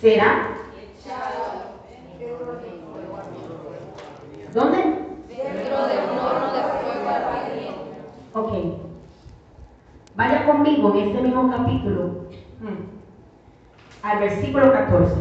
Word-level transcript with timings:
será 0.00 0.54
¿Dónde? 4.54 4.78
Dentro 4.78 5.88
de 5.88 6.12
un 6.12 6.18
horno 6.18 6.52
de 6.52 6.62
fuego 6.62 7.08
ardiente. 7.10 7.74
Ok. 8.34 8.52
Vaya 10.14 10.46
conmigo 10.46 10.94
en 10.94 11.08
este 11.08 11.22
mismo 11.22 11.50
capítulo 11.50 12.28
mm, 12.60 14.04
al 14.04 14.18
versículo 14.20 14.72
14. 14.72 15.12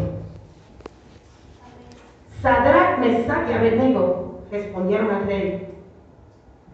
Sadrach, 2.44 3.00
Mesach 3.00 3.50
y 3.50 3.54
Abednego 3.54 4.42
respondieron 4.52 5.10
al 5.10 5.26
rey 5.26 5.80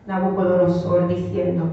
Nabucodonosor 0.06 1.08
diciendo, 1.08 1.64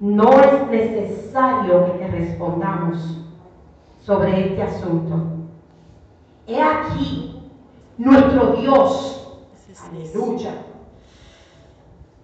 no 0.00 0.40
es 0.40 0.70
necesario 0.70 1.84
que 1.84 1.98
te 1.98 2.08
respondamos 2.08 3.29
sobre 4.04 4.48
este 4.48 4.62
asunto. 4.62 5.16
He 6.46 6.60
aquí 6.60 7.42
nuestro 7.98 8.52
Dios 8.52 9.20
Aleluya. 9.88 10.54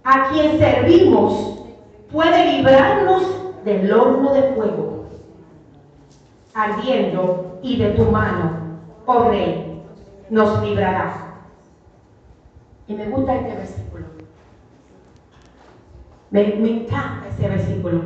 A 0.05 0.31
quien 0.31 0.59
servimos 0.59 1.65
puede 2.13 2.53
librarnos 2.53 3.25
del 3.65 3.93
horno 3.93 4.33
de 4.33 4.43
fuego, 4.55 5.07
ardiendo, 6.55 7.59
y 7.63 7.79
de 7.79 7.91
tu 7.91 8.05
mano, 8.05 8.79
oh 9.07 9.25
rey, 9.31 9.83
nos 10.31 10.63
librará. 10.63 11.41
Y 12.87 12.95
me 12.95 13.07
gusta 13.07 13.35
este 13.35 13.57
versículo. 13.57 14.07
Me, 16.31 16.45
me 16.55 16.83
encanta 16.83 17.27
ese 17.29 17.49
versículo. 17.49 18.03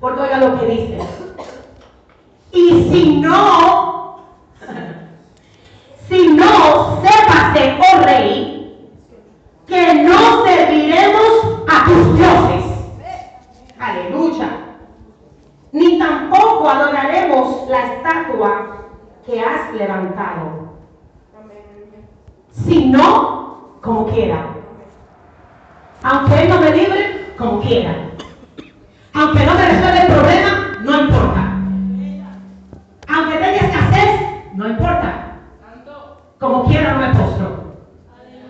Porque 0.00 0.20
oiga 0.22 0.38
lo 0.38 0.58
que 0.58 0.66
dice. 0.66 0.98
Si 2.98 3.20
no, 3.20 4.18
si 6.08 6.28
no, 6.34 7.00
sépase, 7.00 7.78
oh 7.78 8.02
rey, 8.02 8.90
que 9.68 9.94
no 10.02 10.44
serviremos 10.44 11.62
a 11.68 11.84
tus 11.84 12.16
dioses. 12.18 12.64
Aleluya. 13.78 14.48
Ni 15.70 15.96
tampoco 16.00 16.68
adoraremos 16.68 17.68
la 17.68 17.94
estatua 17.94 18.78
que 19.24 19.40
has 19.42 19.72
levantado. 19.74 20.72
Sino 22.50 23.74
como 23.80 24.08
quiera. 24.08 24.44
Aunque 26.02 26.42
Él 26.42 26.48
no 26.48 26.60
me 26.60 26.70
libre, 26.72 27.34
como 27.38 27.60
quiera. 27.60 27.94
Aunque 29.14 29.46
no 29.46 29.54
me 29.54 29.68
resuelva 29.68 30.00
el 30.00 30.12
problema, 30.12 30.78
no 30.82 31.00
importa. 31.02 31.48
Aunque 33.08 33.38
tenga 33.38 33.56
escasez, 33.56 34.20
no 34.54 34.68
importa. 34.68 35.38
Como 36.38 36.66
quiera 36.66 36.92
no 36.92 37.00
me 37.00 37.14
postro. 37.14 37.74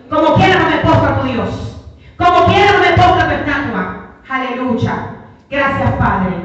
Como 0.09 0.35
quiera 0.35 0.59
no 0.59 0.69
me 0.69 0.77
postro 0.77 1.09
a 1.09 1.21
tu 1.21 1.27
Dios. 1.27 1.81
Como 2.17 2.45
quiera 2.45 2.73
no 2.73 2.79
me 2.79 2.89
postro 2.89 3.21
a 3.21 3.29
tu 3.29 3.35
estatua. 3.35 4.05
Aleluya. 4.29 5.15
Gracias, 5.49 5.91
Padre. 5.93 6.35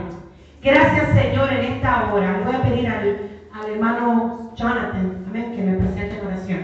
Gracias, 0.63 1.09
Señor, 1.15 1.53
en 1.53 1.65
esta 1.65 2.13
hora. 2.13 2.39
Le 2.39 2.45
voy 2.45 2.55
a 2.55 2.63
pedir 2.63 2.89
al, 2.89 3.31
al 3.53 3.71
hermano 3.71 4.53
Jonathan, 4.55 5.25
amén, 5.29 5.53
que 5.55 5.63
me 5.63 5.77
presente 5.77 6.19
en 6.19 6.27
oración. 6.27 6.61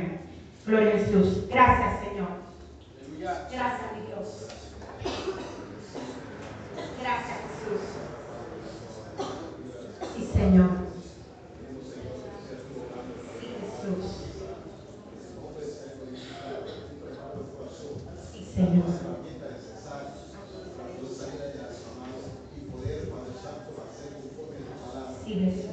Gloria 0.67 0.89
a 0.89 0.99
Jesús. 0.99 1.20
Gracias, 1.51 2.01
Señor. 2.05 2.29
Gracias, 3.19 3.93
mi 3.95 4.07
Dios. 4.07 4.29
Gracias, 7.01 7.39
Jesús. 7.47 7.83
Sí, 10.17 10.23
Señor. 10.33 10.71
Sí, 13.41 13.47
Jesús. 13.61 14.05
Sí, 18.33 18.41
Señor. 18.55 18.85
Sí, 25.25 25.31
Jesús. 25.35 25.71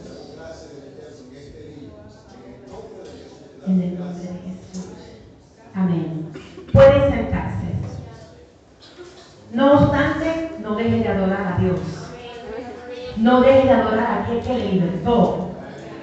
En 3.66 3.82
el 3.82 4.00
nombre 4.00 4.24
de 4.24 4.28
Jesús. 4.28 4.94
Amén. 5.74 6.32
Puede 6.72 7.10
sentarse. 7.10 7.66
No 9.52 9.74
obstante, 9.74 10.52
no 10.62 10.76
deje 10.76 11.00
de 11.00 11.08
adorar 11.08 11.54
a 11.54 11.58
Dios. 11.62 11.80
No 13.18 13.42
deje 13.42 13.68
de 13.68 13.72
adorar 13.72 14.06
a 14.06 14.24
aquel 14.24 14.40
que 14.42 14.54
le 14.54 14.72
libertó. 14.72 15.52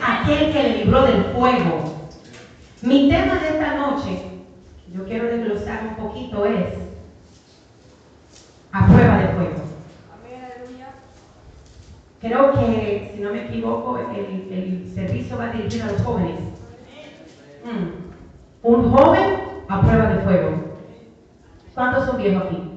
Aquel 0.00 0.53
que 0.53 0.62
le 0.62 0.84
libró 0.84 1.03
del 1.03 1.25
fuego. 1.25 2.08
Mi 2.82 3.08
tema 3.08 3.38
de 3.38 3.49
esta 3.49 3.75
noche, 3.76 4.25
yo 4.93 5.04
quiero 5.06 5.25
desglosar 5.26 5.87
un 5.88 5.94
poquito, 5.97 6.44
es 6.44 6.75
a 8.72 8.87
prueba 8.87 9.19
de 9.19 9.28
fuego. 9.28 9.64
Creo 12.20 12.53
que, 12.53 13.12
si 13.14 13.20
no 13.20 13.32
me 13.32 13.47
equivoco, 13.47 13.99
el, 14.84 14.94
servicio 14.94 15.38
va 15.38 15.48
dirigido 15.48 15.88
a 15.88 15.92
los 15.92 16.02
jóvenes. 16.02 16.40
Mm. 17.64 18.66
Un 18.66 18.92
joven 18.92 19.40
a 19.68 19.80
prueba 19.80 20.06
de 20.06 20.20
fuego. 20.20 20.50
¿Cuántos 21.74 22.06
son 22.06 22.18
viejos 22.18 22.44
aquí? 22.44 22.70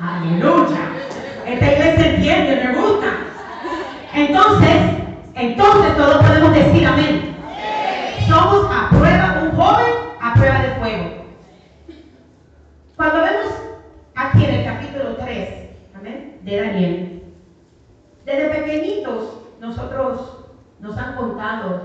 Ah, 0.00 0.20
aleluya. 0.20 0.90
Esta 1.46 1.72
iglesia 1.72 2.14
entiende, 2.14 2.64
me 2.64 2.80
gusta. 2.80 3.06
Entonces, 4.14 4.76
entonces 5.34 5.96
todos 5.96 6.26
podemos 6.26 6.54
decir 6.54 6.86
amén. 6.86 7.36
Somos 8.28 8.70
a 8.70 8.90
prueba, 8.90 9.40
un 9.42 9.56
joven 9.56 9.92
a 10.20 10.34
prueba 10.34 10.62
de 10.62 10.74
fuego. 10.76 11.24
Cuando 12.96 13.22
vemos 13.22 13.52
aquí 14.14 14.44
en 14.44 14.54
el 14.54 14.64
capítulo 14.64 15.16
3, 15.16 15.48
amén, 15.96 16.38
de 16.42 16.60
Daniel, 16.60 17.22
desde 18.24 18.48
pequeñitos 18.48 19.43
nosotros 19.64 20.44
nos 20.80 20.96
han 20.98 21.16
contado, 21.16 21.82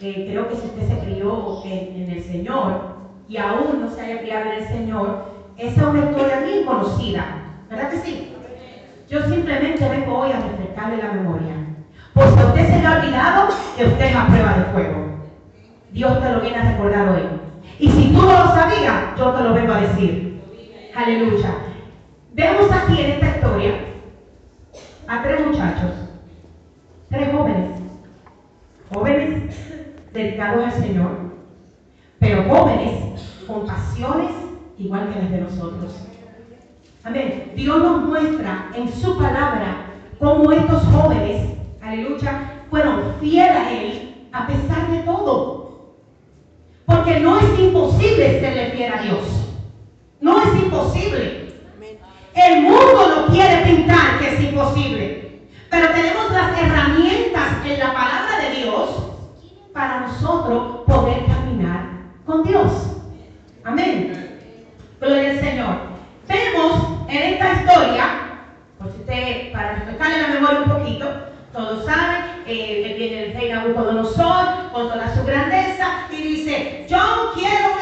eh, 0.00 0.26
creo 0.30 0.48
que 0.48 0.56
si 0.56 0.66
usted 0.66 0.88
se 0.88 0.98
crió 0.98 1.62
en, 1.64 2.02
en 2.02 2.10
el 2.10 2.22
Señor 2.22 2.92
y 3.28 3.36
aún 3.36 3.80
no 3.80 3.90
se 3.90 4.00
haya 4.00 4.20
criado 4.20 4.52
en 4.52 4.62
el 4.62 4.68
Señor, 4.68 5.24
esa 5.56 5.80
es 5.80 5.86
una 5.86 6.10
historia 6.10 6.40
bien 6.40 6.64
conocida, 6.64 7.24
¿verdad 7.68 7.90
que 7.90 7.98
sí? 7.98 8.34
Yo 9.08 9.22
simplemente 9.28 9.88
vengo 9.88 10.20
hoy 10.20 10.32
a 10.32 10.40
refrescarle 10.40 10.96
la 11.02 11.12
memoria. 11.12 11.54
Por 12.14 12.32
si 12.32 12.40
a 12.40 12.46
usted 12.46 12.66
se 12.66 12.78
le 12.78 12.86
ha 12.86 12.98
olvidado 12.98 13.48
que 13.76 13.84
usted 13.84 14.04
es 14.06 14.16
a 14.16 14.26
prueba 14.26 14.54
de 14.54 14.64
fuego. 14.72 15.12
Dios 15.92 16.22
te 16.22 16.32
lo 16.32 16.40
viene 16.40 16.56
a 16.56 16.70
recordar 16.72 17.08
hoy. 17.08 17.22
Y 17.78 17.90
si 17.90 18.12
tú 18.12 18.22
no 18.22 18.32
lo 18.32 18.54
sabías, 18.54 19.18
yo 19.18 19.32
te 19.32 19.42
lo 19.42 19.54
vengo 19.54 19.72
a 19.72 19.80
decir. 19.80 20.40
Aleluya. 20.94 21.54
Vemos 22.32 22.70
aquí 22.72 23.00
en 23.02 23.10
esta 23.10 23.28
historia 23.28 23.74
a 25.06 25.22
tres 25.22 25.46
muchachos, 25.46 25.90
tres 27.10 27.32
jóvenes, 27.32 27.80
jóvenes 28.92 29.54
al 30.42 30.72
Señor, 30.72 31.10
pero 32.18 32.42
jóvenes 32.48 33.44
con 33.46 33.64
pasiones 33.64 34.32
igual 34.76 35.12
que 35.12 35.20
las 35.20 35.30
de 35.30 35.40
nosotros. 35.40 35.92
Amén. 37.04 37.52
Dios 37.54 37.78
nos 37.78 38.02
muestra 38.02 38.70
en 38.74 38.92
su 38.92 39.16
palabra 39.18 39.86
cómo 40.18 40.50
estos 40.50 40.84
jóvenes, 40.86 41.50
aleluya, 41.80 42.64
fueron 42.70 43.14
fieles 43.20 43.56
a 43.56 43.70
Él 43.70 44.28
a 44.32 44.46
pesar 44.46 44.90
de 44.90 44.98
todo. 45.02 45.94
Porque 46.86 47.20
no 47.20 47.38
es 47.38 47.58
imposible 47.58 48.40
serle 48.40 48.70
fiel 48.72 48.92
a 48.92 49.02
Dios. 49.02 49.24
No 50.20 50.42
es 50.42 50.62
imposible. 50.62 51.52
El 52.34 52.62
mundo 52.62 53.26
no 53.26 53.32
quiere 53.32 53.64
pintar 53.64 54.18
que 54.18 54.34
es 54.34 54.40
imposible. 54.40 55.48
Pero 55.70 55.88
tenemos 55.90 56.32
las 56.32 56.58
herramientas 56.58 57.64
en 57.64 57.78
la 57.78 57.94
palabra 57.94 58.38
de 58.40 58.60
Dios 58.60 59.11
para 59.72 60.00
nosotros 60.00 60.82
poder 60.86 61.24
caminar 61.26 61.80
con 62.26 62.42
Dios. 62.42 62.96
Amén. 63.64 64.38
Gloria 65.00 65.30
al 65.30 65.40
Señor. 65.40 65.76
Vemos 66.28 67.06
en 67.08 67.34
esta 67.34 67.52
historia, 67.52 68.04
por 68.78 68.92
si 68.92 68.98
usted, 69.00 69.52
para 69.52 69.74
refrescarle 69.76 70.22
la 70.22 70.28
memoria 70.28 70.60
un 70.60 70.70
poquito, 70.70 71.06
todos 71.52 71.84
saben, 71.84 72.42
eh, 72.46 72.94
viene 72.98 73.24
el 73.26 73.34
rey 73.34 73.50
Nabucodonosor 73.50 74.72
con 74.72 74.88
toda 74.88 75.14
su 75.14 75.24
grandeza 75.24 76.06
y 76.10 76.16
dice, 76.22 76.86
yo 76.88 77.32
quiero 77.34 77.81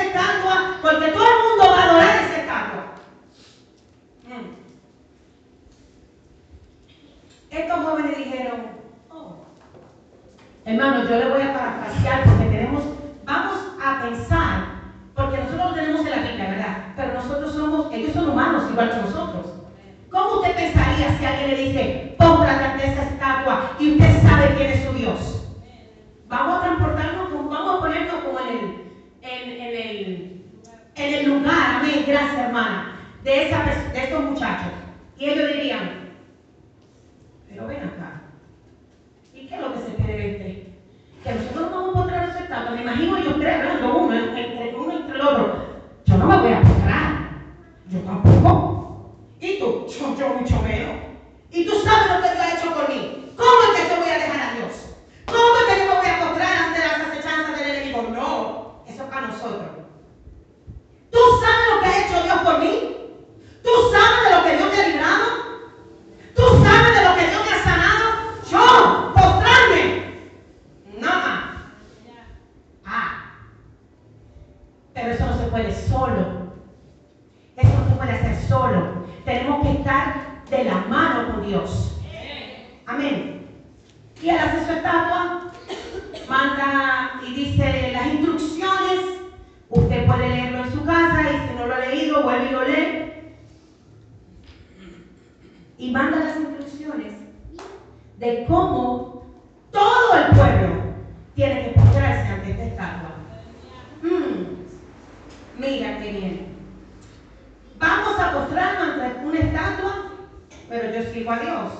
sigo 111.12 111.30
a 111.32 111.38
Dios. 111.38 111.72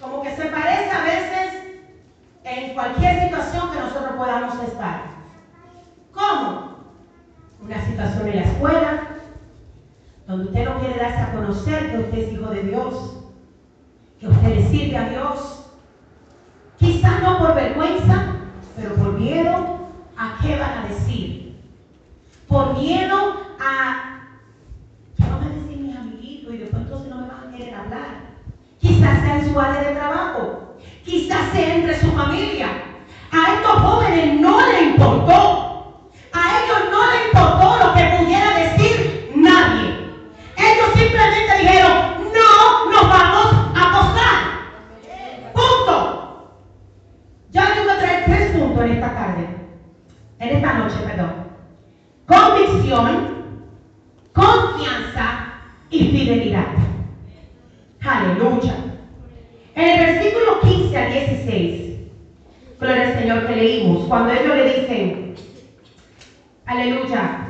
Como 0.00 0.22
que 0.22 0.36
se 0.36 0.46
parece 0.46 0.90
a 0.90 1.04
veces 1.04 1.46
en 2.44 2.74
cualquier 2.74 3.22
situación 3.22 3.72
que 3.72 3.80
nosotros 3.80 4.12
podamos 4.16 4.62
estar. 4.62 5.02
¿Cómo? 6.12 6.76
Una 7.62 7.84
situación 7.84 8.28
en 8.28 8.36
la 8.36 8.42
escuela, 8.42 9.08
donde 10.26 10.44
usted 10.46 10.64
no 10.64 10.78
quiere 10.80 10.98
darse 10.98 11.20
a 11.20 11.32
conocer 11.32 11.90
que 11.90 11.98
usted 11.98 12.18
es 12.18 12.32
hijo 12.32 12.50
de 12.50 12.62
Dios, 12.62 13.16
que 14.20 14.28
usted 14.28 14.54
le 14.54 14.68
sirve 14.68 14.96
a 14.96 15.08
Dios. 15.08 15.70
Quizás 16.78 17.22
no 17.22 17.38
por 17.38 17.54
vergüenza, 17.54 18.36
pero 18.76 18.94
por 18.94 19.12
miedo 19.14 19.88
a 20.16 20.38
qué 20.42 20.58
van 20.58 20.84
a 20.84 20.88
decir. 20.88 21.60
Por 22.48 22.78
miedo 22.78 23.40
a 23.58 24.20
¿qué 25.16 25.24
van 25.24 25.42
a 25.42 25.48
decir 25.48 25.78
mis 25.78 25.96
amiguitos? 25.96 26.54
Y 26.54 26.58
después 26.58 26.82
entonces 26.82 27.08
no 27.08 27.22
me 27.22 27.28
van 27.28 27.48
a 27.48 27.56
querer 27.56 27.74
hablar. 27.74 28.06
Quizás 28.78 29.20
sea 29.20 29.38
en 29.38 29.45
de 29.64 29.94
trabajo. 29.94 30.76
Quizás 31.02 31.50
sea 31.52 31.76
entre 31.76 31.98
su 31.98 32.12
familia. 32.12 32.68
A 33.32 33.54
estos 33.54 33.72
jóvenes 33.80 34.38
no 34.38 34.60
le 34.66 34.82
importó. 34.82 36.10
A 36.32 36.62
ellos 36.62 36.78
no 36.90 37.06
le 37.10 37.26
importó 37.26 37.86
lo 37.86 37.94
que 37.94 38.04
pudiera 38.18 38.58
decir 38.58 39.32
nadie. 39.34 40.10
Ellos 40.58 40.90
simplemente 40.94 41.58
dijeron, 41.58 41.92
no 42.34 42.90
nos 42.90 43.08
vamos 43.08 43.46
a 43.74 43.92
postrar. 43.92 44.42
Punto. 45.54 46.52
Ya 47.50 47.74
les 47.74 48.24
tres 48.26 48.50
puntos 48.50 48.84
en 48.84 48.92
esta 48.92 49.14
tarde. 49.14 49.48
En 50.38 50.56
esta 50.56 50.74
noche, 50.74 50.96
perdón. 50.98 51.32
Convicción, 52.26 53.62
confianza 54.34 55.54
y 55.88 55.98
fidelidad. 56.10 56.66
Aleluya. 58.02 58.85
En 59.76 59.86
el 59.90 60.06
versículo 60.06 60.60
15 60.62 60.96
al 60.96 61.12
16, 61.12 61.98
gloria 62.80 63.08
al 63.08 63.18
Señor 63.18 63.46
que 63.46 63.56
leímos, 63.56 64.08
cuando 64.08 64.32
ellos 64.32 64.56
le 64.56 64.80
dicen, 64.80 65.34
aleluya, 66.64 67.48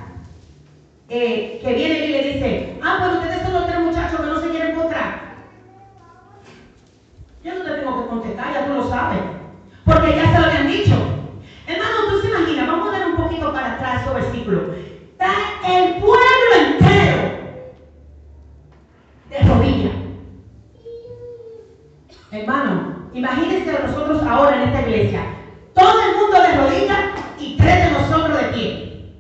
eh, 1.08 1.60
que 1.62 1.72
viene 1.72 2.06
y 2.06 2.08
le 2.08 2.22
dice, 2.32 2.78
ah, 2.82 2.98
pero 3.00 3.20
ustedes 3.20 3.42
son 3.42 3.52
los 3.52 3.66
tres 3.68 3.78
muchachos 3.78 4.20
que 4.20 4.26
no 4.26 4.40
se 4.40 4.50
quieren 4.50 4.74
postrar. 4.74 5.20
Yo 7.44 7.54
no 7.54 7.62
te 7.62 7.70
tengo 7.70 8.02
que 8.02 8.08
contestar, 8.08 8.52
ya 8.52 8.66
tú 8.66 8.72
lo 8.72 8.88
sabes, 8.88 9.20
porque 9.84 10.16
ya 10.16 10.32
se 10.32 10.40
lo 10.40 10.46
habían 10.46 10.66
dicho. 10.66 10.96
Hermano, 11.68 11.96
tú 12.10 12.20
se 12.22 12.28
imaginas, 12.28 12.66
vamos 12.66 12.88
a 12.88 12.98
dar 12.98 13.08
un 13.08 13.16
poquito 13.16 13.52
para 13.52 13.74
atrás 13.74 14.02
esos 14.02 14.14
versículos. 14.14 14.62
Está 15.12 15.32
el 15.64 16.00
pueblo 16.00 16.54
entero 16.56 17.16
de 19.30 19.38
rodillas. 19.48 20.06
Hermano, 22.36 23.08
imagínense 23.14 23.72
nosotros 23.72 24.22
ahora 24.22 24.62
en 24.62 24.68
esta 24.68 24.82
iglesia. 24.82 25.22
Todo 25.74 26.00
el 26.02 26.16
mundo 26.16 26.42
de 26.42 26.56
rodillas 26.56 26.98
y 27.38 27.56
tres 27.56 27.84
de 27.84 27.90
nosotros 27.92 28.40
de 28.40 28.46
pie. 28.48 29.14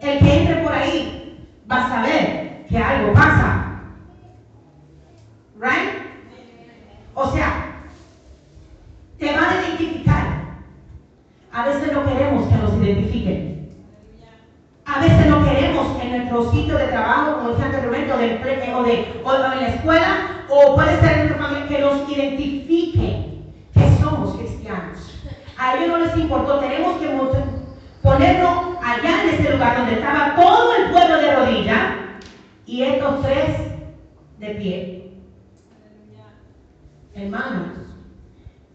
El 0.00 0.18
que 0.18 0.36
entre 0.38 0.62
por 0.62 0.72
ahí 0.72 1.46
va 1.70 1.84
a 1.84 1.88
saber 1.88 2.66
que 2.68 2.78
algo 2.78 3.12
pasa. 3.12 3.82
¿Right? 5.58 5.90
O 7.14 7.30
sea, 7.32 7.82
te 9.18 9.26
van 9.26 9.44
a 9.44 9.66
identificar. 9.66 10.26
A 11.60 11.66
veces 11.66 11.92
no 11.92 12.06
queremos 12.06 12.48
que 12.48 12.56
nos 12.56 12.72
identifiquen. 12.82 13.68
A 14.86 14.98
veces 14.98 15.26
no 15.26 15.44
queremos 15.44 16.02
en 16.02 16.10
nuestro 16.10 16.50
sitio 16.52 16.78
de 16.78 16.86
trabajo, 16.86 17.36
como 17.36 17.50
decía 17.50 17.66
anteriormente, 17.66 18.12
o, 18.14 18.16
de, 18.16 18.74
o, 18.74 18.82
de, 18.82 19.20
o 19.22 19.52
en 19.52 19.60
la 19.60 19.68
escuela, 19.68 20.16
o 20.48 20.74
puede 20.74 20.98
ser 21.00 21.12
en 21.12 21.18
nuestra 21.18 21.36
familia, 21.36 21.68
que 21.68 21.82
nos 21.82 22.08
identifique 22.08 23.42
que 23.74 24.02
somos 24.02 24.38
cristianos. 24.38 25.20
A 25.58 25.76
ellos 25.76 25.88
no 25.88 25.98
les 25.98 26.16
importó, 26.16 26.60
tenemos 26.60 26.96
que 26.96 27.10
ponernos 28.02 28.78
allá 28.82 29.22
en 29.22 29.28
ese 29.28 29.52
lugar 29.52 29.76
donde 29.76 29.92
estaba 29.96 30.36
todo 30.36 30.76
el 30.76 30.90
pueblo 30.90 31.20
de 31.20 31.36
rodillas 31.36 31.92
y 32.64 32.84
estos 32.84 33.20
tres 33.20 33.58
de 34.38 34.48
pie. 34.54 35.12
Hermanos, 37.14 37.76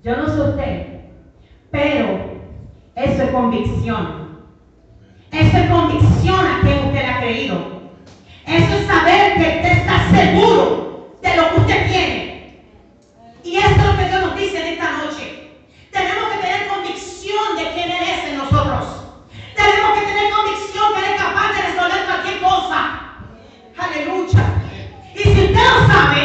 yo 0.04 0.18
no 0.18 0.28
sé 0.28 0.42
usted, 0.42 1.00
pero 1.72 2.25
eso 2.96 3.24
es 3.24 3.30
convicción. 3.32 4.26
Eso 5.32 5.58
es 5.58 5.70
convicción 5.70 6.46
a 6.46 6.62
quien 6.62 6.86
usted 6.86 7.06
ha 7.06 7.20
creído. 7.20 7.76
Eso 8.46 8.76
es 8.76 8.88
saber 8.88 9.34
que 9.34 9.58
usted 9.58 9.72
está 9.72 10.10
seguro 10.12 11.18
de 11.22 11.36
lo 11.36 11.50
que 11.50 11.60
usted 11.62 11.92
tiene. 11.92 12.64
Y 13.44 13.58
esto 13.58 13.82
es 13.82 13.86
lo 13.86 13.98
que 13.98 14.08
Dios 14.08 14.22
nos 14.22 14.36
dice 14.38 14.62
en 14.62 14.74
esta 14.74 14.92
noche. 14.98 15.50
Tenemos 15.92 16.30
que 16.30 16.40
tener 16.40 16.68
convicción 16.68 17.58
de 17.58 17.72
quién 17.74 17.92
Él 17.92 18.04
es 18.08 18.30
en 18.30 18.38
nosotros. 18.38 18.86
Tenemos 19.56 20.00
que 20.00 20.06
tener 20.06 20.32
convicción 20.32 20.94
que 20.94 21.00
Él 21.00 21.14
es 21.14 21.22
capaz 21.22 21.54
de 21.54 21.62
resolver 21.62 22.06
cualquier 22.06 22.40
cosa. 22.40 23.02
Aleluya. 23.78 24.46
Y 25.16 25.20
si 25.20 25.30
usted 25.30 25.54
lo 25.54 25.88
sabe, 25.94 26.25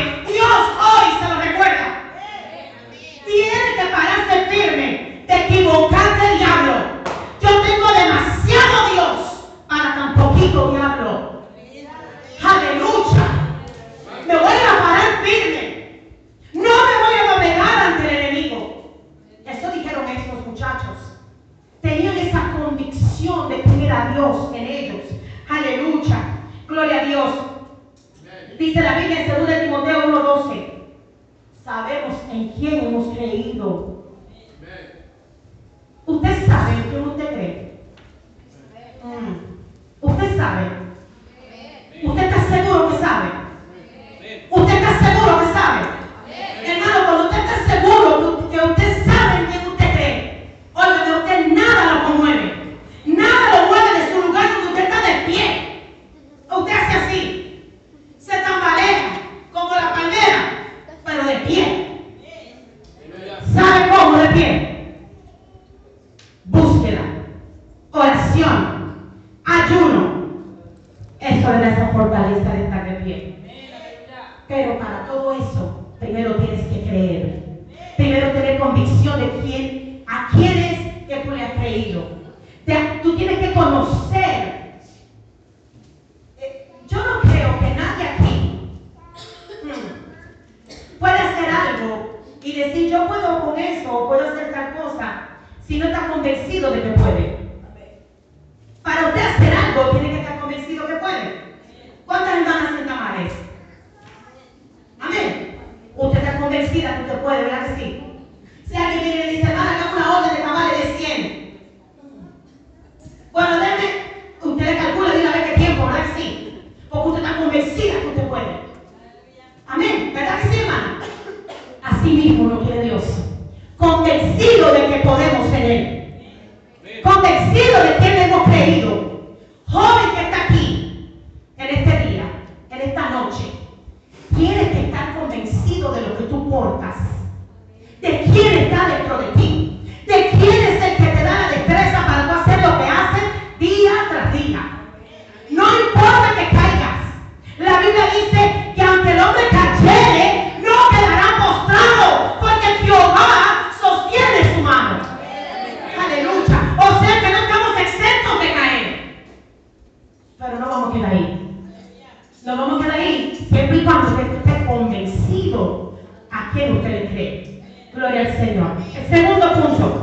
Gloria 167.93 168.21
al 168.21 168.37
Señor. 168.37 168.77
El 168.97 169.07
segundo 169.07 169.53
punto. 169.53 170.00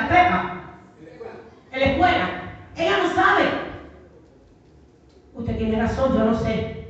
la 0.00 0.08
prepa, 0.08 0.60
en 1.72 1.80
la 1.80 1.86
escuela, 1.86 2.28
ella 2.76 2.96
no 3.02 3.14
sabe. 3.14 3.44
Usted 5.34 5.58
tiene 5.58 5.80
razón, 5.80 6.12
yo 6.12 6.24
no 6.24 6.34
sé. 6.38 6.86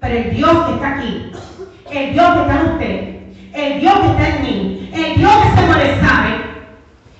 Pero 0.00 0.14
el 0.14 0.34
Dios 0.34 0.66
que 0.66 0.74
está 0.74 0.96
aquí, 0.96 1.32
el 1.90 2.12
Dios 2.12 2.34
que 2.34 2.40
está 2.40 2.60
en 2.60 2.66
usted, 2.72 3.18
el 3.54 3.80
Dios 3.80 3.98
que 4.00 4.06
está 4.06 4.28
en 4.28 4.42
mí, 4.42 4.90
el 4.94 5.14
Dios 5.16 5.32
que 5.36 5.60
se 5.60 5.66
mueve 5.66 6.00
sabe, 6.00 6.28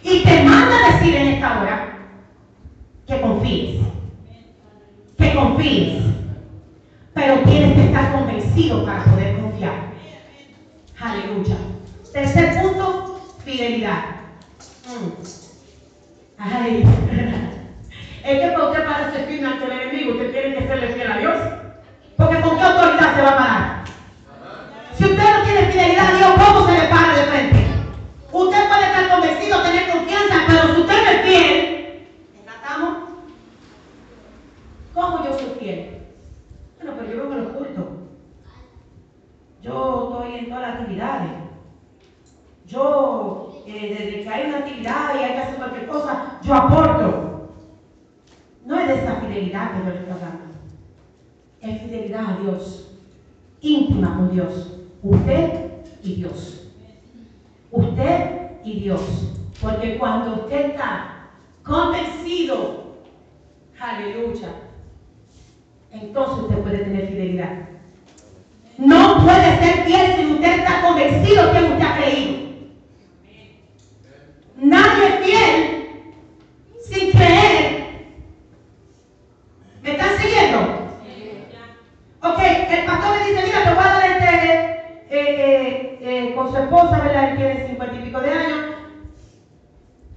y 0.03 0.23
te 0.23 0.45
manda 0.45 0.77
a 0.77 0.93
decir 0.93 1.15
en 1.17 1.27
esta 1.29 1.61
hora 1.61 1.99
que 3.07 3.21
confíes, 3.21 3.81
que 5.19 5.35
confíes, 5.35 6.03
pero 7.15 7.41
tienes 7.41 7.75
que 7.75 7.87
estar 7.87 8.13
convencido 8.13 8.85
para 8.85 9.05
poder 9.05 9.41
confiar. 9.41 9.93
Aleluya. 11.01 11.57
Tercer 12.13 12.63
punto, 12.63 13.21
fidelidad. 13.45 14.18
Ay. 16.39 16.85
Es 18.25 18.41
que 18.41 18.47
para 18.49 18.69
usted 18.69 18.85
pararse 18.85 19.25
firme 19.25 19.49
ante 19.49 19.65
el 19.65 19.73
enemigo, 19.73 20.13
usted 20.13 20.33
tiene 20.33 20.55
que 20.55 20.67
serle 20.67 20.95
fiel 20.95 21.13
a 21.13 21.19
Dios. 21.19 21.37
Porque 22.17 22.41
con 22.41 22.57
qué 22.57 22.63
autoridad 22.63 23.15
se 23.15 23.23
va 23.23 23.29
a 23.29 23.37
parar. 23.37 23.85
Si 24.95 25.05
usted 25.05 25.37
no 25.37 25.45
tiene 25.45 25.73
fidelidad 25.73 26.09
a 26.09 26.17
Dios, 26.17 26.31
¿cómo 26.37 26.67
se 26.67 26.73
le 26.73 26.89
para 26.89 27.15
de 27.15 27.23
frente? 27.25 27.67
Usted 28.33 28.69
puede 28.69 28.85
estar 28.85 29.09
convencido, 29.11 29.63
tener 29.63 29.91
confianza, 29.91 30.35
pero 30.47 30.75
si 30.75 30.81
usted 30.81 31.05
no 31.05 31.11
es 31.11 31.23
fiel, 31.23 32.09
¿tratamos? 32.45 32.99
¿Cómo 34.95 35.25
yo 35.25 35.39
soy 35.39 35.51
fiel? 35.59 36.03
Bueno, 36.79 36.93
pero 36.99 37.13
yo 37.13 37.23
vengo 37.23 37.35
los 37.35 37.53
cultos. 37.53 37.87
Yo 39.63 40.11
estoy 40.11 40.39
en 40.39 40.49
todas 40.49 40.63
las 40.63 40.81
actividades. 40.81 41.31
Yo 42.67 43.48
eh, 43.71 43.97
desde 43.99 44.23
que 44.23 44.29
hay 44.31 44.49
una 44.49 44.59
actividad 44.59 45.15
y 45.15 45.25
hay 45.25 45.33
que 45.33 45.39
hacer 45.41 45.57
cualquier 45.57 45.87
cosa, 45.89 46.41
yo 46.43 46.55
aporto. 46.55 47.51
No 48.65 48.81
es 48.81 48.89
de 48.89 48.95
esa 48.95 49.17
fidelidad 49.17 49.73
que 49.73 49.79
yo 49.79 49.91
le 49.91 49.99
estoy 49.99 50.13
hablando. 50.13 50.45
Es 51.61 51.83
fidelidad 51.83 52.25
a 52.25 52.41
Dios, 52.41 52.93
íntima 53.61 54.17
con 54.17 54.31
Dios. 54.31 54.73
Usted 55.03 55.71
y 56.03 56.15
Dios. 56.15 56.71
Usted 57.71 58.51
y 58.65 58.81
Dios. 58.81 59.35
Porque 59.61 59.99
cuando 59.99 60.45
usted 60.45 60.71
está 60.71 61.29
convencido, 61.63 62.95
aleluya, 63.79 64.49
entonces 65.93 66.45
usted 66.45 66.63
puede 66.63 66.79
tener 66.79 67.09
fidelidad. 67.09 67.69
No 68.79 69.25
puede 69.25 69.59
ser 69.59 69.85
fiel 69.85 70.17
si 70.17 70.33
usted 70.33 70.61
está 70.61 70.83
convencido 70.83 71.53
que 71.53 71.65
usted 71.65 71.83
ha 71.83 71.97
creído. 71.97 72.48
Nadie 74.59 75.07
es 75.07 75.25
fiel 75.25 75.65
sin 76.83 77.11
creer. 77.13 77.79
¿Me 79.83 79.93
están 79.93 80.17
siguiendo? 80.19 80.59
Ok, 82.25 82.41
el 82.69 82.85
pastor 82.85 83.17
me 83.17 83.25
dice, 83.29 83.45
mira, 83.45 83.63
te 83.63 83.71
voy 83.71 83.85
a 83.85 83.89
dar 83.89 84.03
eh, 84.03 84.75
eh, 85.11 85.99
eh, 86.01 86.35
con 86.35 86.51
su 86.51 86.59
esposa, 86.59 86.99
¿verdad? 86.99 87.31
Él 87.31 87.37
tiene 87.37 87.69
cincuenta 87.69 87.95
y 87.95 88.03
pico 88.03 88.21
de 88.21 88.31
años. 88.31 88.59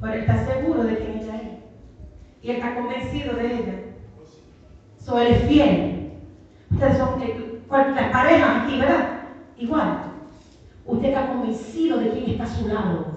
Pero 0.01 0.13
él 0.13 0.19
está 0.21 0.43
seguro 0.43 0.83
de 0.85 0.97
quién 0.97 1.17
ella 1.19 1.35
es. 1.35 1.51
Y 2.41 2.49
él 2.49 2.55
está 2.55 2.73
convencido 2.73 3.35
de 3.35 3.45
ella. 3.45 3.75
So, 4.97 5.19
él 5.19 5.35
es 5.35 5.47
fiel. 5.47 6.09
Ustedes 6.71 6.97
son 6.97 7.21
las 7.69 8.11
parejas 8.11 8.63
aquí, 8.63 8.79
¿verdad? 8.79 9.05
Igual. 9.57 9.99
Usted 10.83 11.09
está 11.09 11.27
convencido 11.27 11.99
de 11.99 12.09
quién 12.09 12.31
está 12.31 12.45
a 12.45 12.47
su 12.47 12.67
lado. 12.67 13.10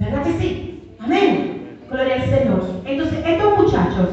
¿Verdad 0.00 0.22
que 0.22 0.32
sí? 0.32 0.94
Amén. 0.98 1.78
Gloria 1.90 2.14
al 2.14 2.30
Señor. 2.30 2.62
Entonces, 2.86 3.22
estos 3.22 3.58
muchachos, 3.58 4.08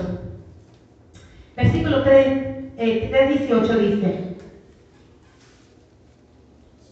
versículo 1.56 2.04
3, 2.04 2.28
eh, 2.78 3.48
3.18 3.50 3.78
dice, 3.78 4.36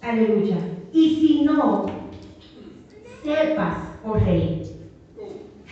aleluya, 0.01 0.57
y 0.93 1.15
si 1.15 1.41
no 1.43 1.85
sepas, 3.21 3.77
oh 4.05 4.13
rey, 4.13 4.63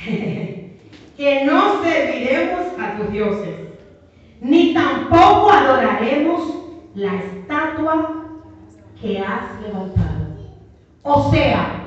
que 1.17 1.45
no 1.45 1.81
serviremos 1.81 2.77
a 2.77 2.97
tus 2.97 3.09
dioses, 3.09 3.55
ni 4.41 4.73
tampoco 4.73 5.49
adoraremos 5.49 6.55
la 6.93 7.15
estatua 7.15 8.25
que 8.99 9.19
has 9.19 9.61
levantado. 9.61 10.23
O 11.03 11.31
sea, 11.31 11.82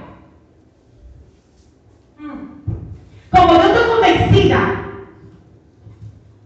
como 3.30 3.54
yo 3.54 3.62
estoy 3.62 3.88
convencida, 3.90 4.82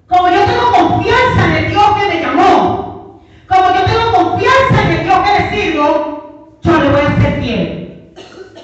como 0.09 0.29
yo 0.29 0.45
tengo 0.45 0.73
confianza 0.73 1.45
en 1.47 1.65
el 1.65 1.71
Dios 1.71 1.87
que 1.99 2.09
me 2.09 2.21
llamó, 2.21 3.23
como 3.49 3.69
yo 3.75 3.85
tengo 3.85 4.13
confianza 4.13 4.83
en 4.83 4.91
el 4.93 5.05
Dios 5.05 5.19
que 5.21 5.33
le 5.39 5.51
sirvo, 5.51 6.59
yo 6.63 6.81
le 6.81 6.89
voy 6.91 7.01
a 7.01 7.21
ser 7.21 7.41
fiel. 7.41 8.13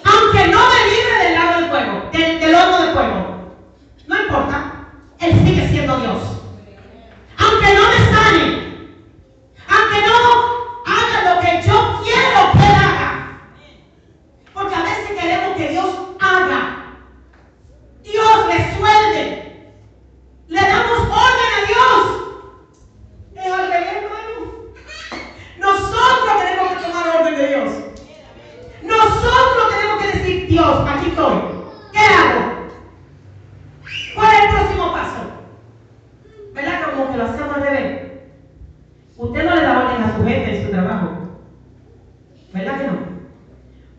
Aunque 0.05 0.49
no 0.49 0.59
me 0.59 0.91
libre 0.91 1.25
del 1.25 1.35
lado 1.35 1.61
del 1.61 1.71
fuego, 1.71 2.11
del, 2.13 2.41
del 2.41 2.55
horno 2.55 2.83
de 2.83 2.93
fuego. 2.93 3.37
No 4.07 4.21
importa, 4.21 4.73
Él 5.21 5.33
sigue 5.45 5.69
siendo 5.69 5.97
Dios. 5.99 6.19
Aunque 7.39 7.75
no 7.75 7.83
me 7.89 7.99
sane, 8.13 8.45
aunque 9.69 10.07
no 10.07 10.17
haga 10.87 11.35
lo 11.35 11.41
que 11.41 11.63
yo 11.67 12.01
quiero 12.03 12.53
que 12.53 12.59
Él 12.59 12.75
haga. 12.75 13.41
Porque 14.55 14.75
a 14.75 14.83
veces 14.83 15.11
queremos 15.21 15.57
que 15.57 15.69
Dios 15.69 15.87
haga. 16.21 16.77
Dios 18.05 18.47
le 18.49 18.79
suelde. 18.79 19.73
Le 20.49 20.61
damos 20.61 21.01
orden 21.01 21.51
a 21.57 21.67
Dios. 21.67 22.03
Es 23.35 23.53
al 23.53 23.69
revés, 23.69 23.93
hermano. 23.97 24.37
Nosotros 25.59 26.39
tenemos 26.41 26.73
que 26.73 26.85
tomar 26.85 27.17
orden 27.21 27.37
de 27.37 27.49
Dios. 27.49 27.73
Nosotros 28.83 29.69
tenemos 29.71 30.03
que 30.03 30.19
decir, 30.19 30.47
Dios, 30.47 30.89
aquí 30.89 31.09
estoy. 31.09 31.35
¿Qué 31.93 31.99
hago? 31.99 32.69
¿Cuál 34.15 34.33
es 34.35 34.41
el 34.45 34.51
próximo 34.51 34.93
paso? 34.93 35.21
¿Verdad? 36.55 36.81
Como 36.91 37.11
que 37.11 37.17
lo 37.19 37.25
hacemos 37.25 37.57
al 37.57 37.63
revés. 37.63 38.03
Usted 39.19 39.45
no 39.45 39.55
le 39.57 39.63
da 39.63 39.79
orden 39.81 40.03
a 40.03 40.17
su 40.17 40.25
jefe 40.25 40.57
en 40.57 40.65
su 40.67 40.71
trabajo. 40.71 41.09
¿Verdad 42.53 42.79
que 42.79 42.87
no? 42.87 42.99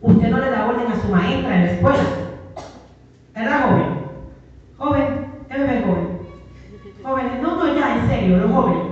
Usted 0.00 0.28
no 0.28 0.38
le 0.38 0.50
da 0.50 0.66
orden 0.66 0.90
a 0.92 1.00
su 1.02 1.08
maestra 1.08 1.54
en 1.54 1.66
la 1.66 1.72
escuela. 1.72 2.04
¿Verdad, 3.34 3.68
joven? 3.68 3.98
Joven, 4.78 5.26
déjeme 5.48 5.66
ver, 5.66 5.84
joven. 5.84 6.18
Jóvenes, 7.02 7.42
no, 7.42 7.56
no, 7.56 7.74
ya, 7.74 7.96
en 7.96 8.08
serio, 8.08 8.36
los 8.38 8.52
jóvenes. 8.52 8.84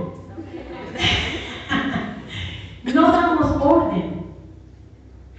no 2.93 3.11
damos 3.11 3.51
orden. 3.61 4.23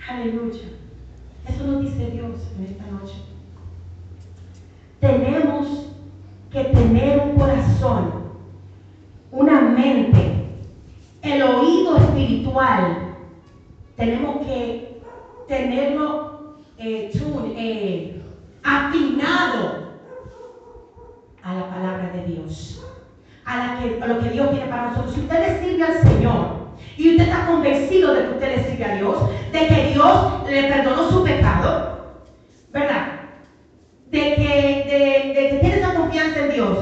Aleluya. 0.08 0.68
Eso 1.48 1.64
nos 1.64 1.82
dice 1.82 2.10
Dios 2.10 2.40
en 2.58 2.64
esta 2.64 2.84
noche. 2.86 3.14
Tenemos 5.00 5.86
que 6.50 6.64
tener 6.64 7.20
un 7.20 7.36
corazón, 7.36 8.10
una 9.32 9.60
mente, 9.60 10.46
el 11.22 11.42
oído 11.42 11.96
espiritual. 11.98 13.14
Tenemos 13.96 14.46
que 14.46 15.00
tenerlo 15.48 16.58
eh, 16.78 17.10
tune, 17.12 17.54
eh, 17.56 18.22
afinado 18.88 19.88
a 21.42 21.54
la 21.54 21.70
palabra 21.70 22.10
de 22.14 22.32
Dios, 22.32 22.84
a, 23.44 23.80
lo 24.06 24.20
que 24.20 24.30
Dios 24.30 24.50
tiene 24.50 24.66
para 24.66 24.88
nosotros. 24.88 25.14
Si 25.14 25.20
usted 25.20 25.38
le 25.38 25.66
sirve 25.66 25.84
al 25.84 26.02
Señor 26.02 26.46
y 26.96 27.10
usted 27.10 27.24
está 27.24 27.46
convencido 27.46 28.14
de 28.14 28.22
que 28.22 28.30
usted 28.30 28.56
le 28.56 28.64
sirve 28.64 28.84
a 28.84 28.96
Dios, 28.96 29.30
de 29.52 29.66
que 29.66 29.92
Dios 29.92 30.50
le 30.50 30.62
perdonó 30.64 31.10
su 31.10 31.24
pecado, 31.24 32.14
¿verdad? 32.72 33.20
De 34.10 34.34
que, 34.34 35.32
de, 35.34 35.40
de 35.40 35.58
tiene 35.60 35.76
esa 35.76 35.94
confianza 35.94 36.40
en 36.40 36.52
Dios, 36.52 36.78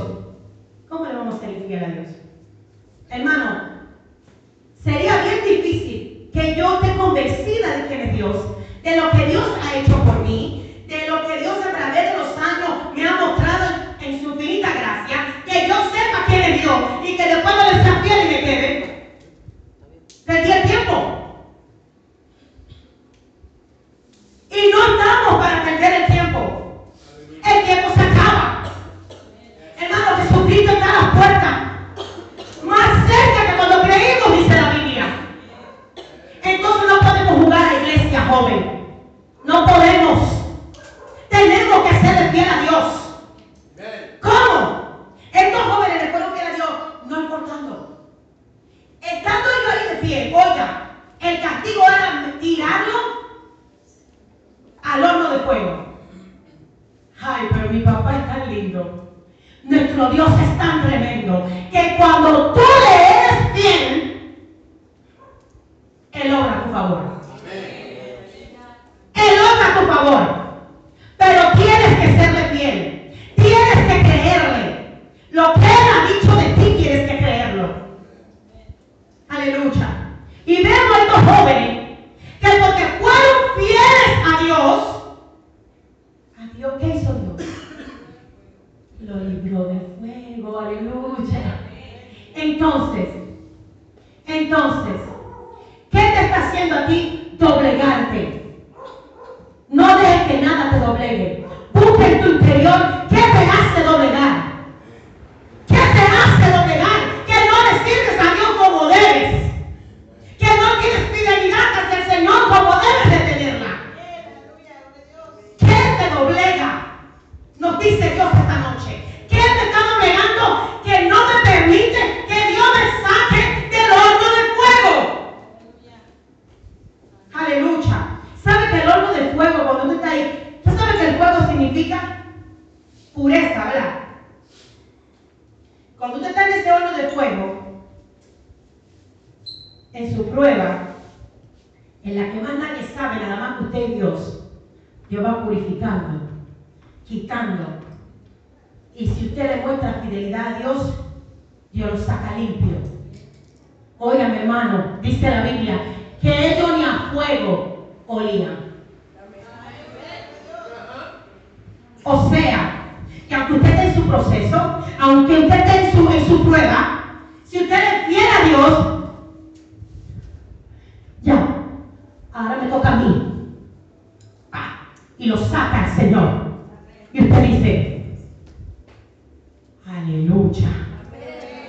¿cómo 0.88 1.06
le 1.06 1.14
vamos 1.14 1.34
a 1.34 1.38
ser 1.38 1.50
a 1.50 1.88
Dios? 1.88 2.08
Hermano, 3.10 3.70
sería 4.82 5.22
bien 5.22 5.44
difícil 5.44 6.30
que 6.32 6.54
yo 6.56 6.74
esté 6.74 6.96
convencida 6.96 7.76
de 7.76 7.86
quién 7.86 8.00
es 8.00 8.16
Dios, 8.16 8.36
de 8.82 8.96
lo 8.96 9.10
que 9.10 9.26
Dios 9.26 9.44
ha 9.62 9.78
hecho 9.78 10.02
por 10.04 10.20
mí, 10.20 10.55
de 10.86 11.04
lo 11.04 11.20
que 11.20 11.36
Dios 11.36 11.60
a 11.60 11.70
través 11.70 12.04
de 12.04 12.12
los 12.12 12.36
años 12.36 12.74
me 12.90 13.02
ha 13.04 13.15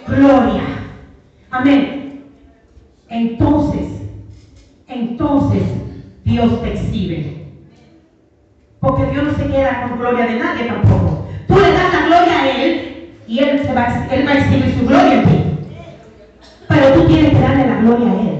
Gloria. 0.07 0.63
Amén. 1.51 2.23
Entonces, 3.09 4.01
entonces 4.87 5.63
Dios 6.23 6.61
te 6.61 6.73
exhibe. 6.73 7.47
Porque 8.79 9.05
Dios 9.07 9.23
no 9.25 9.33
se 9.35 9.47
queda 9.47 9.87
con 9.87 9.97
gloria 9.97 10.27
de 10.27 10.39
nadie 10.39 10.65
tampoco. 10.65 11.27
Tú 11.47 11.55
le 11.55 11.71
das 11.71 11.93
la 11.93 12.05
gloria 12.05 12.39
a 12.41 12.49
Él 12.49 13.09
y 13.27 13.39
Él, 13.39 13.63
se 13.63 13.73
va, 13.73 14.07
él 14.11 14.27
va 14.27 14.31
a 14.31 14.37
exhibir 14.37 14.75
su 14.77 14.85
gloria 14.85 15.13
en 15.13 15.25
ti. 15.25 15.43
Pero 16.67 16.93
tú 16.93 17.07
tienes 17.07 17.31
que 17.31 17.39
darle 17.39 17.67
la 17.67 17.81
gloria 17.81 18.11
a 18.11 18.21
Él. 18.21 18.36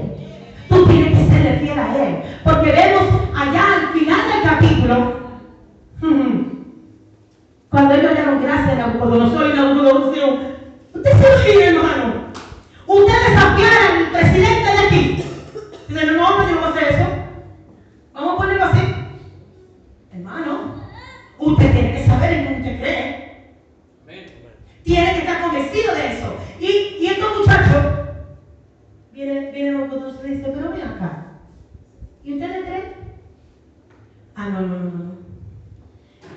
Ah, 34.40 34.50
no, 34.50 34.60
no, 34.60 34.68
no, 34.68 34.84
no. 34.84 35.18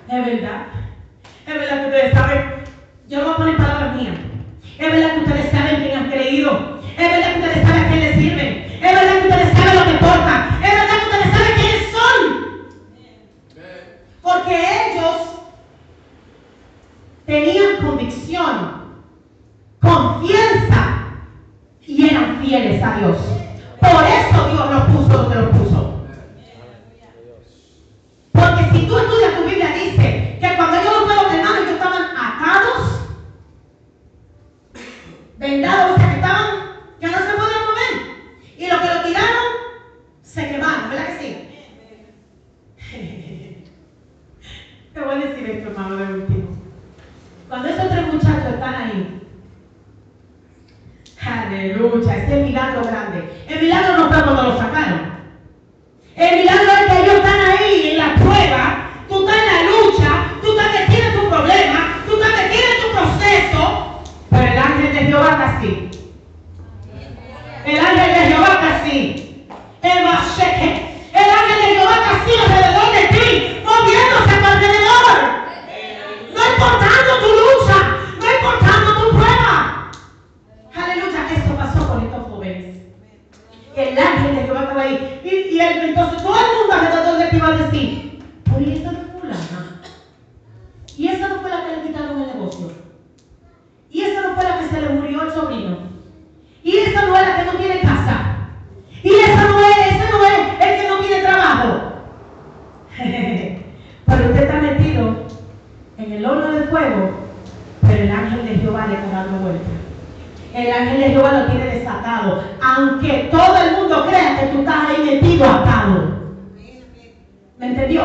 Es 0.10 0.26
verdad. 0.26 0.66
Es 1.46 1.54
verdad 1.54 1.82
que 1.82 1.86
ustedes 1.86 2.14
saben. 2.16 2.64
Yo 3.08 3.20
no 3.20 3.26
voy 3.26 3.34
a 3.34 3.38
poner 3.38 3.58
palabras 3.58 3.96
mías. 3.96 4.18
Es 4.80 4.92
verdad 4.92 5.14
que 5.14 5.20
ustedes 5.20 5.52
saben 5.52 5.82
quién 5.82 6.00
han 6.00 6.10
creído. 6.10 6.81
El 53.48 53.62
milagro 53.62 53.98
no 53.98 54.10
fue 54.10 54.24
cuando 54.24 54.44
lo 54.44 54.58
sacaron. 54.58 55.12
El 56.16 56.36
el 108.02 108.12
ángel 108.12 108.46
de 108.46 108.56
Jehová 108.56 108.88
le 108.88 108.96
está 108.96 109.12
dando 109.12 109.38
vuelta. 109.40 109.70
El 110.54 110.74
ángel 110.74 111.00
de 111.00 111.10
Jehová 111.10 111.32
lo 111.32 111.46
tiene 111.52 111.76
desatado. 111.76 112.44
Aunque 112.62 113.30
todo 113.32 113.58
el 113.58 113.78
mundo 113.78 114.06
crea 114.08 114.40
que 114.40 114.48
tú 114.48 114.60
estás 114.60 114.90
ahí 114.90 115.04
metido 115.06 115.46
atado. 115.46 116.22
¿Me 117.58 117.68
entendió? 117.68 118.04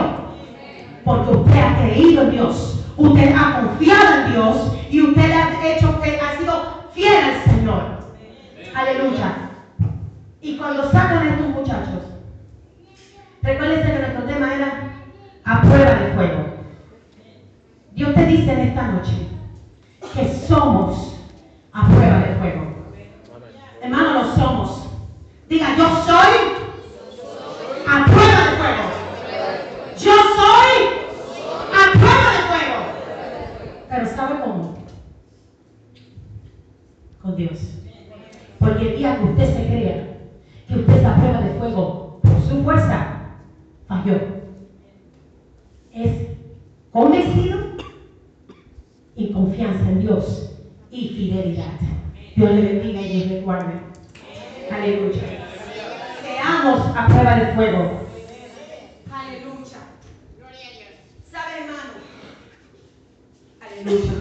Porque 1.04 1.30
usted 1.30 1.60
ha 1.60 1.76
creído 1.76 2.22
en 2.22 2.30
Dios. 2.30 2.84
Usted 2.96 3.34
ha 3.34 3.60
confiado 3.60 4.14
en 4.14 4.32
Dios. 4.32 4.72
Y 4.90 5.02
usted 5.02 5.26
le 5.26 5.34
ha 5.34 5.66
hecho, 5.66 6.00
que 6.00 6.20
ha 6.20 6.38
sido 6.38 6.84
fiel 6.92 7.24
al 7.24 7.52
Señor. 7.52 7.82
Aleluya. 8.74 9.32
Y 10.42 10.56
cuando 10.56 10.90
sacan 10.90 11.26
estos 11.26 11.48
muchachos, 11.48 12.02
recuérdense 13.42 13.92
que 13.92 13.98
nuestro 13.98 14.22
tema 14.24 14.54
era 14.54 14.92
a 15.44 15.60
prueba 15.62 15.94
de 15.94 16.12
fuego. 16.12 16.44
Dios 17.94 18.14
te 18.14 18.26
dice 18.26 18.52
en 18.52 18.60
esta 18.60 18.88
noche 18.88 19.35
que 20.14 20.28
somos 20.28 21.16
a 21.72 21.88
prueba 21.88 22.18
de 22.20 22.34
fuego. 22.36 22.76
Hermano, 23.82 24.14
lo 24.14 24.34
somos. 24.34 24.88
Diga, 25.48 25.76
yo 25.76 25.88
soy 26.04 26.56
a 27.86 28.04
prueba 28.04 28.50
de 28.50 28.56
fuego. 28.56 28.84
Yo 29.98 30.12
soy 30.36 30.72
a 31.72 31.92
prueba 31.92 32.30
de 32.32 32.42
fuego. 32.48 32.76
Pero 33.88 34.06
¿sabe 34.06 34.40
cómo? 34.40 34.78
Con 37.22 37.36
Dios. 37.36 37.60
Porque 38.58 38.92
el 38.92 38.98
día 38.98 39.18
que 39.18 39.24
usted 39.24 39.56
se 39.56 39.66
crea 39.66 40.18
que 40.66 40.74
usted 40.74 40.96
es 40.96 41.04
a 41.04 41.14
prueba 41.14 41.40
de 41.40 41.58
fuego 41.58 42.20
por 42.22 42.40
su 42.42 42.64
fuerza, 42.64 43.06
falló. 43.86 44.18
Es 45.92 46.28
convencido 46.92 47.55
confianza 49.46 49.88
en 49.88 50.00
Dios 50.00 50.50
y 50.90 51.08
fidelidad. 51.08 51.78
Dios 52.34 52.50
le 52.50 52.62
bendiga 52.62 53.00
y 53.00 53.24
le 53.26 53.40
guarde. 53.42 53.74
Aleluya. 54.72 55.22
Seamos 56.20 56.96
a 56.96 57.06
prueba 57.06 57.36
de 57.36 57.46
fuego. 57.54 58.00
Aleluya. 59.12 59.78
¿Sabe, 61.30 61.52
hermano? 61.60 61.92
Aleluya. 63.60 64.12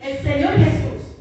El 0.00 0.18
Señor 0.18 0.52
Jesús, 0.56 1.16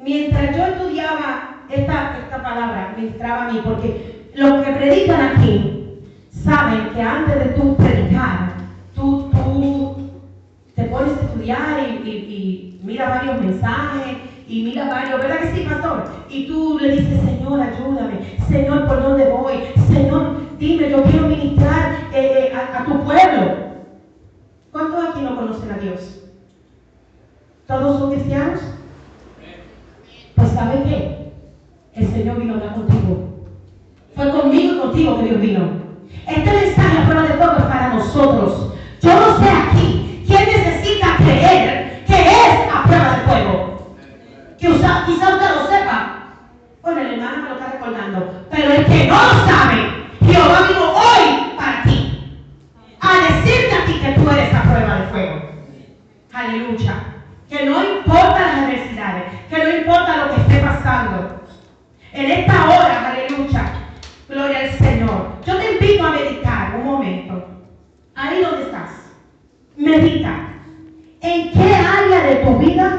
mientras 0.00 0.56
yo 0.56 0.66
estudiaba 0.66 1.66
esta, 1.68 2.18
esta 2.24 2.42
palabra, 2.42 2.94
me 2.96 3.08
entraba 3.08 3.48
a 3.48 3.52
mí, 3.52 3.60
porque 3.62 4.30
los 4.34 4.64
que 4.64 4.72
predican 4.72 5.36
aquí 5.36 5.98
saben 6.30 6.88
que 6.94 7.02
antes 7.02 7.38
de 7.38 7.44
tú 7.50 7.76
predicar, 7.76 8.41
y, 11.44 12.80
mira 12.82 13.08
varios 13.08 13.40
mensajes 13.40 14.16
y 14.48 14.62
mira 14.62 14.88
varios, 14.88 15.20
¿verdad 15.20 15.40
que 15.40 15.52
sí, 15.52 15.66
pastor? 15.68 16.04
Y 16.28 16.46
tú 16.46 16.78
le 16.80 16.92
dices, 16.92 17.20
Señor, 17.20 17.60
ayúdame, 17.60 18.36
Señor, 18.48 18.86
¿por 18.86 19.02
dónde 19.02 19.30
voy? 19.30 19.54
Señor, 19.88 20.36
dime, 20.58 20.90
yo 20.90 21.02
quiero 21.04 21.28
ministrar 21.28 21.96
eh, 22.12 22.52
a, 22.54 22.84
tu 22.84 23.02
pueblo. 23.04 23.62
¿Cuántos 24.70 25.04
aquí 25.04 25.20
no 25.22 25.36
conocen 25.36 25.72
a 25.72 25.78
Dios? 25.78 26.24
¿Todos 27.66 27.98
son 27.98 28.12
cristianos? 28.12 28.60
Pues 30.34 30.48
¿sabe 30.50 30.82
qué? 30.84 31.32
El 31.94 32.08
Señor 32.08 32.38
vino 32.38 32.54
a 32.54 32.56
hablar 32.56 32.74
contigo. 32.74 33.46
Fue 34.14 34.30
conmigo 34.30 34.74
y 34.74 34.78
contigo 34.80 35.18
que 35.18 35.24
Dios 35.24 35.40
vino. 35.40 35.82
Este 36.26 36.50
mensaje 36.50 36.98
a 36.98 37.06
prueba 37.06 37.22
de 37.22 37.34
todo 37.34 37.56
es 37.58 37.64
para 37.64 37.94
nosotros. 37.94 38.72
Yo 39.00 39.14
no 39.14 39.38
sé 39.38 39.48
aquí 39.50 39.81
Que 44.82 44.88
usa- 44.88 45.04
quizá 45.06 45.28
usted 45.30 45.48
lo 45.54 45.66
sepa. 45.68 45.98
Bueno, 46.82 47.00
el 47.02 47.12
hermano 47.12 47.42
me 47.42 47.48
lo 47.50 47.54
está 47.54 47.68
recordando. 47.72 48.48
Pero 48.50 48.72
el 48.72 48.84
que 48.84 49.06
no 49.06 49.14
lo 49.14 49.34
sabe, 49.46 50.10
Jehová 50.26 50.62
vino 50.68 50.92
hoy 50.92 51.54
para 51.56 51.82
ti. 51.84 51.98
A 53.00 53.18
decirte 53.32 53.74
a 53.76 53.84
ti 53.84 54.00
que 54.00 54.12
tú 54.12 54.28
eres 54.28 54.52
a 54.52 54.62
prueba 54.62 54.96
de 54.96 55.02
fuego. 55.04 55.40
Aleluya. 56.34 57.04
Que 57.48 57.64
no 57.64 57.84
importa 57.84 58.40
las 58.40 58.56
adversidades, 58.64 59.24
que 59.48 59.58
no 59.62 59.70
importa 59.70 60.16
lo 60.16 60.30
que 60.30 60.40
esté 60.40 60.58
pasando. 60.58 61.44
En 62.12 62.26
esta 62.30 62.64
hora, 62.66 63.06
aleluya, 63.06 63.64
gloria 64.28 64.60
al 64.60 64.70
Señor. 64.70 65.28
Yo 65.46 65.58
te 65.58 65.72
invito 65.74 66.04
a 66.04 66.10
meditar 66.10 66.74
un 66.74 66.84
momento. 66.84 67.44
Ahí 68.16 68.40
donde 68.40 68.62
estás. 68.62 69.12
Medita. 69.76 70.48
¿En 71.20 71.52
qué 71.52 71.72
área 71.72 72.22
de 72.22 72.36
tu 72.36 72.56
vida 72.56 72.98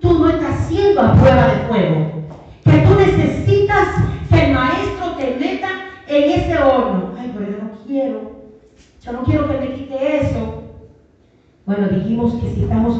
tú 0.00 0.18
no 0.18 0.28
estás 0.28 0.66
siendo 0.68 1.02
a 1.02 1.12
prueba 1.12 1.46
de 1.46 1.56
fuego? 1.66 2.28
Que 2.64 2.78
tú 2.78 2.94
necesitas 2.96 3.94
que 4.30 4.38
el 4.40 4.52
maestro 4.52 5.14
te 5.14 5.34
meta 5.34 5.68
en 6.06 6.30
ese 6.30 6.58
horno. 6.58 7.14
Ay, 7.18 7.30
pero 7.34 7.50
yo 7.50 7.58
no 7.58 7.70
quiero. 7.86 8.32
Yo 9.02 9.12
no 9.12 9.22
quiero 9.22 9.46
que 9.48 9.58
me 9.58 9.72
quite 9.74 10.16
eso. 10.18 10.62
Bueno, 11.66 11.88
dijimos 11.88 12.34
que 12.34 12.50
si 12.54 12.62
estamos 12.62 12.98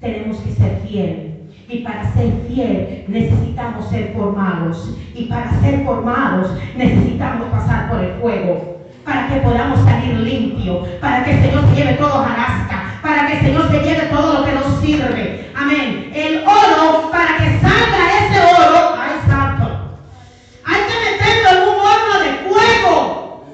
tenemos 0.00 0.38
que 0.38 0.52
ser 0.52 0.80
fieles. 0.86 1.32
Y 1.68 1.78
para 1.78 2.12
ser 2.12 2.32
fiel 2.46 3.04
necesitamos 3.08 3.88
ser 3.88 4.12
formados. 4.14 4.96
Y 5.14 5.24
para 5.24 5.60
ser 5.60 5.84
formados 5.84 6.52
necesitamos 6.76 7.48
pasar 7.48 7.90
por 7.90 8.04
el 8.04 8.12
fuego. 8.20 8.78
Para 9.04 9.28
que 9.28 9.40
podamos 9.40 9.80
salir 9.80 10.18
limpios. 10.18 10.86
Para 11.00 11.24
que 11.24 11.32
el 11.32 11.42
Señor 11.42 11.64
se 11.68 11.74
lleve 11.74 11.94
todo 11.94 12.22
jarasca. 12.24 13.00
Para 13.02 13.26
que 13.26 13.32
el 13.34 13.40
Señor 13.40 13.70
se 13.70 13.80
lleve 13.80 14.06
todo 14.06 14.40
lo 14.40 14.44
que 14.44 14.52
nos 14.52 14.80
sirve. 14.80 15.50
Amén. 15.56 16.12
El 16.14 16.44
oro, 16.44 17.10
para 17.10 17.38
que 17.38 17.58
salga 17.60 18.26
ese 18.26 18.40
oro. 18.40 18.94
¡Ay, 18.98 19.18
santo! 19.26 19.98
Hay 20.64 20.80
que 20.82 21.10
meterlo 21.10 21.50
en 21.50 21.68
un 21.68 21.80
horno 21.80 22.20
de 22.20 22.48
fuego. 22.48 23.44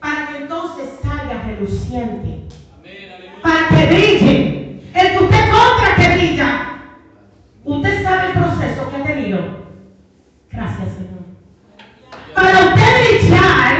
Para 0.00 0.26
que 0.28 0.36
entonces 0.38 0.88
salga 1.02 1.42
reluciente 1.46 2.44
para 3.44 3.68
que 3.68 3.86
brille. 3.86 4.80
El 4.94 5.10
que 5.10 5.24
usted 5.24 5.50
compra 5.50 5.96
que 5.96 6.16
brilla. 6.16 6.80
Usted 7.64 8.02
sabe 8.02 8.28
el 8.28 8.32
proceso 8.32 8.90
que 8.90 8.96
ha 8.96 9.04
tenido. 9.04 9.38
Gracias, 10.50 10.88
Señor. 10.94 11.24
Para 12.34 12.58
usted 12.60 13.20
brillar, 13.20 13.74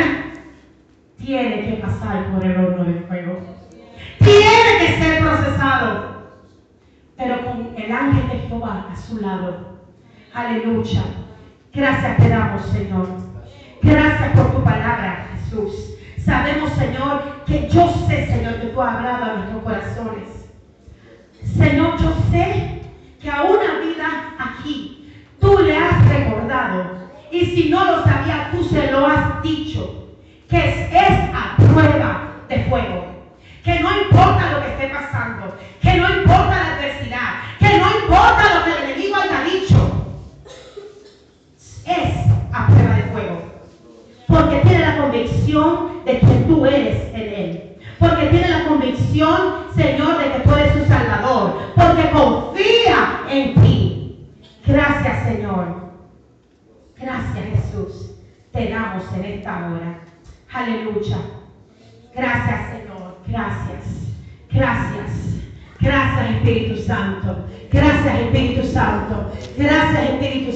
tiene 1.19 1.67
que 1.67 1.83
pasar 1.83 2.31
por 2.33 2.45
el 2.45 2.57
horno 2.57 2.85
de 2.85 3.01
fuego. 3.01 3.39
Tiene 4.19 4.79
que 4.79 5.03
ser 5.03 5.21
procesado. 5.23 6.15
Pero 7.17 7.45
con 7.45 7.75
el 7.77 7.93
ángel 7.93 8.29
de 8.29 8.49
Jehová 8.49 8.89
a 8.93 8.97
su 8.97 9.21
lado. 9.21 9.75
Aleluya. 10.35 11.05
Gracias 11.73 12.17
te 12.17 12.29
damos, 12.29 12.63
Señor. 12.67 13.09
Gracias 13.83 14.37
por 14.37 14.53
tu 14.53 14.65
palabra, 14.65 15.29
Jesús. 15.33 15.95
Sabemos, 16.25 16.73
Señor, 16.73 17.45
que 17.47 17.69
yo 17.69 17.89
sé, 18.09 18.27
Señor, 18.27 18.61
que 18.61 18.69
tú 18.69 18.83
has 18.83 18.97
hablado 18.97 19.25
a 19.25 19.35
nuestros 19.35 19.63
corazones. 19.63 20.29
Señor, 21.57 22.01
yo 22.01 22.15
sé 22.31 22.81
que 23.21 23.31
a 23.31 23.43
una 23.43 23.79
vida 23.81 24.35
aquí 24.39 25.13
tú 25.41 25.59
le 25.59 25.77
has 25.77 26.09
recordado. 26.09 27.11
Y 27.31 27.47
si 27.47 27.69
no 27.71 27.85
lo 27.85 28.05
sabía, 28.05 28.51
tú 28.53 28.65
se 28.65 28.91
lo 28.91 29.07
has 29.07 29.43
dicho. 29.43 30.17
Que 30.49 30.57
es, 30.57 30.93
es 30.93 31.19
a 31.33 31.57
prueba 31.57 32.33
de 32.49 32.65
fuego. 32.65 33.07
Que 33.63 33.81
no 33.81 34.03
importa 34.03 34.53
lo 34.53 34.63
que 34.63 34.73
esté 34.73 34.89
pasando. 34.89 35.57
Que 35.81 35.95
no 35.95 36.09
importa 36.09 36.51
la 36.51 36.75
adversidad. 36.75 37.31
Que 37.59 37.79
no 37.79 38.01
importa 38.01 38.55
lo 38.55 38.65
que 38.65 38.71
el 38.73 38.91
enemigo 38.91 39.17
haya 39.17 39.45
dicho. 39.45 39.91
Es 41.87 42.15
a 42.53 42.67
prueba 42.67 42.95
de 42.95 43.03
fuego. 43.05 43.43
Porque 44.29 44.57
tiene 44.61 44.79
la 44.81 44.97
convicción 45.15 46.05
de 46.05 46.19
que 46.19 46.45
tú 46.49 46.67
eres 46.67 47.15
en 47.15 47.33
Él. 47.33 47.77
Porque 47.99 48.27
tiene 48.27 48.49
la 48.49 48.67
convicción, 48.67 49.67
Señor, 49.75 50.19
de 50.19 50.33
que 50.33 50.41
tú 50.41 50.55
eres 50.55 50.73
su 50.73 50.85
Salvador. 50.87 51.73
Porque 51.77 52.11
confía 52.11 53.21
en 53.31 53.55
ti. 53.55 54.29
Gracias, 54.67 55.29
Señor. 55.29 55.93
Gracias, 57.01 57.45
Jesús. 57.53 58.11
Te 58.53 58.69
damos 58.71 59.05
en 59.15 59.25
esta 59.25 59.71
hora. 59.71 60.01
Aleluya. 60.53 61.19
Gracias, 62.15 62.71
Señor. 62.71 63.19
Gracias. 63.27 64.09
Gracias. 64.53 65.35
Gracias, 65.81 66.31
Espíritu 66.31 66.77
Santo. 66.81 67.47
Gracias, 67.71 68.21
Espíritu 68.21 68.67
Santo. 68.67 69.33
Gracias, 69.57 70.11
Espíritu 70.11 70.53
Santo. 70.53 70.55